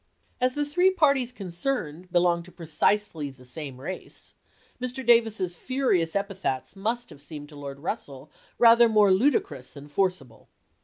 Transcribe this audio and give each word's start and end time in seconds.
As 0.39 0.55
the 0.55 0.65
three 0.65 0.89
parties 0.89 1.31
concerned 1.31 2.11
belong 2.11 2.41
to 2.41 2.51
precisely 2.51 3.29
the 3.29 3.45
same 3.45 3.79
race, 3.79 4.33
Mr. 4.81 5.05
Davis's 5.05 5.55
furious 5.55 6.15
epithets 6.15 6.75
must 6.75 7.11
have 7.11 7.21
seemed 7.21 7.49
to 7.49 7.55
Lord 7.55 7.79
Russell 7.79 8.31
rather 8.57 8.89
more 8.89 9.11
ludicrous 9.11 9.69
than 9.69 9.87
forcible. 9.87 10.49